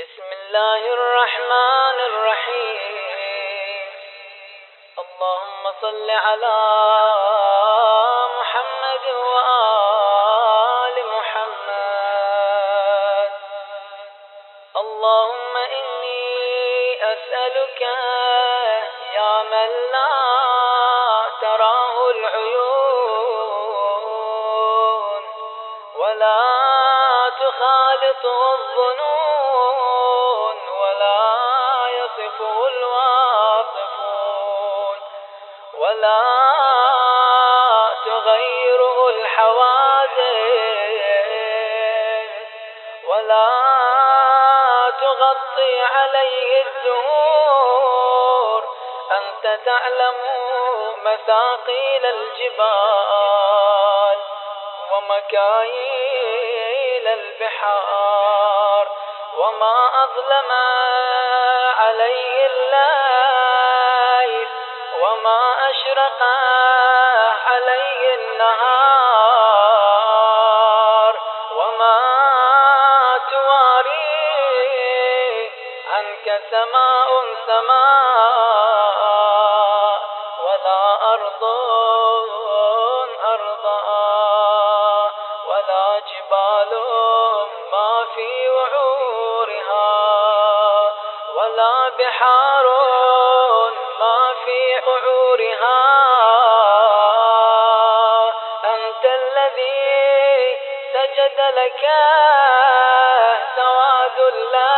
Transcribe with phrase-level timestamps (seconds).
[0.00, 2.80] بسم الله الرحمن الرحيم.
[4.98, 6.58] اللهم صل على
[8.38, 12.50] محمد وآل محمد.
[14.76, 17.80] اللهم إني أسألك
[19.18, 20.14] يا من لا
[21.40, 23.22] تراه العيون
[25.96, 26.44] ولا
[27.40, 29.49] تخالطه الظنون.
[32.30, 33.90] يصفه الواصفون.
[35.74, 36.22] ولا
[38.04, 40.20] تغيره الحوادث.
[43.04, 43.50] ولا
[45.00, 48.64] تغطي عليه الدهور.
[49.12, 50.14] أنت تعلم
[51.02, 54.18] مثاقيل الجبال
[54.92, 58.88] ومكاييل البحار.
[59.36, 60.50] وما أظلم
[61.80, 64.48] عليه الليل
[65.02, 66.22] وما أشرق
[67.46, 68.50] عليه النهار
[71.56, 71.98] وما
[73.30, 74.40] تواري
[75.94, 77.08] عنك سماء
[77.46, 79.00] سماء
[80.44, 80.82] ولا
[81.14, 81.42] أرض
[91.50, 92.66] ولا بحار
[94.00, 95.80] ما في وعورها
[98.64, 100.58] أنت الذي
[100.92, 101.90] سجد لك
[103.56, 104.69] سواد الليل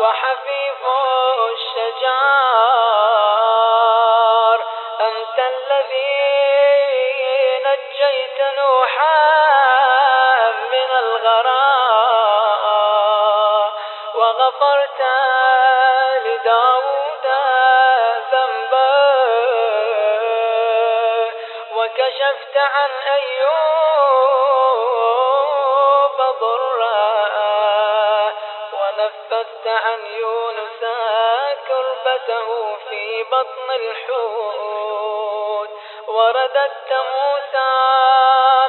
[0.00, 0.82] وحفيف
[3.70, 4.58] الشجار
[5.00, 6.20] أنت الذي
[7.66, 9.20] نجيت نوحا
[10.72, 11.60] من الغراء
[14.14, 15.00] وغفرت
[16.24, 17.26] لداود
[18.32, 19.00] ذنبه
[21.76, 23.50] وكشفت عن أيوب
[26.40, 27.59] ضره
[28.90, 30.80] ونفست عن يونس
[31.68, 35.70] كربته في بطن الحوت.
[36.06, 37.70] ورددت موسى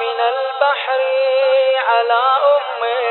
[0.00, 1.00] من البحر
[1.88, 2.22] على
[2.56, 3.04] أمه.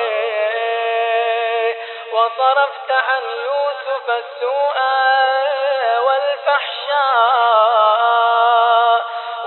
[2.13, 4.77] وصرفت عن يوسف السوء
[6.07, 6.93] والفحشاء.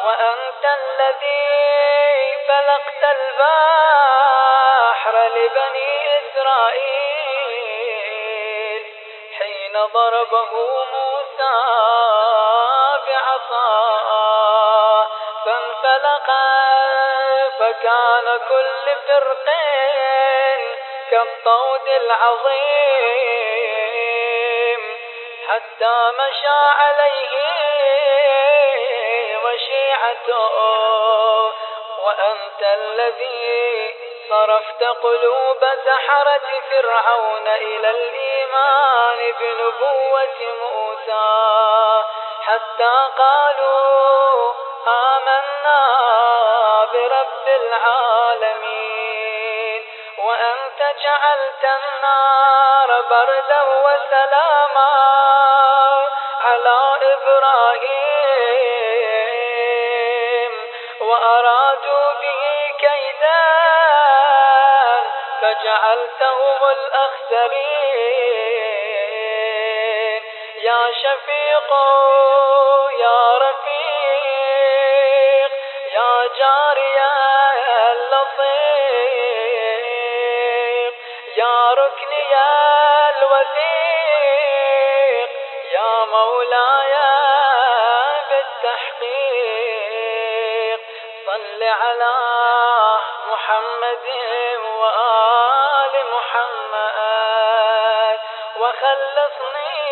[0.04, 7.05] وأنت الذي فلقت البحر لبني إسرائيل.
[9.84, 11.54] ضربه موسى
[13.06, 15.06] بعصاه
[15.44, 16.28] فانفلق
[17.58, 19.46] فكان كل فرق
[21.10, 22.56] كالطود العظيم.
[25.48, 27.34] حتى مشى عليه
[29.44, 30.54] وشيعته
[32.04, 33.94] وأنت الذي
[34.28, 42.02] صرفت قلوب سحرة فرعون إلى الإيمان بنبوة موسى.
[42.46, 44.52] حتى قالوا
[44.88, 45.80] آمنا
[46.92, 48.86] برب العالمين.
[50.18, 54.92] وأنت جعلت النار بردا وسلاما
[56.40, 58.26] على إبراهيم.
[61.00, 62.05] وأرادوا
[65.56, 67.52] فجعلتهم الأخسرين.
[70.62, 71.70] يا شفيق
[72.98, 73.66] يا رفيق
[75.92, 76.98] يا جاري
[77.92, 78.46] اللطيف
[81.36, 82.34] يا ركني
[83.18, 84.00] الوثيق.
[85.72, 86.94] يا مولاي
[88.30, 89.75] بالتحقيق.
[91.36, 92.16] صل على
[93.30, 94.06] محمد
[94.80, 97.00] وآل محمد
[98.56, 99.86] وخلصني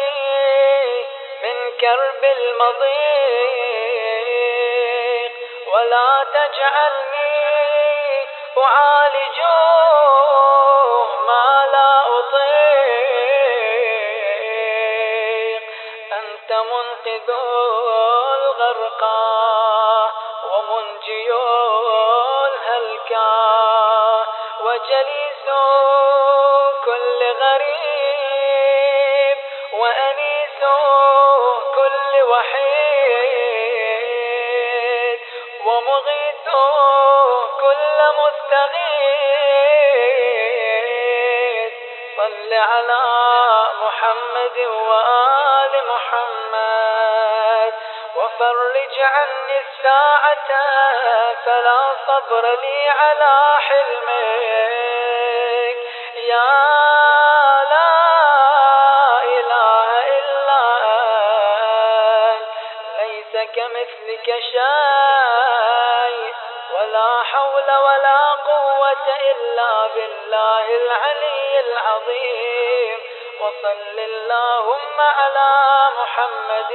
[1.43, 2.85] من كرب المضيق.
[5.67, 9.41] ولا تجعلني أعالج
[21.33, 24.25] ومنجي الهلكى
[24.61, 25.45] وجليس
[26.85, 28.59] كل غريب
[29.73, 30.61] وأنيس
[31.75, 33.65] كل وحيد
[35.65, 36.49] ومغيث
[37.61, 38.95] كل مستغيث
[42.17, 43.03] صل على
[43.83, 47.34] محمد وآل محمد
[48.17, 50.51] وفرج عني الساعة
[51.45, 55.15] فلا صبر لي على حلمك.
[56.17, 56.53] يا
[57.71, 57.93] لا
[59.23, 59.89] إله
[60.19, 60.63] إلا
[62.33, 62.49] أنت
[63.01, 66.35] ليس كمثلك شيء
[66.75, 72.99] ولا حول ولا قوة إلا بالله العلي العظيم.
[73.41, 75.53] وصل اللهم على
[75.99, 76.73] محمد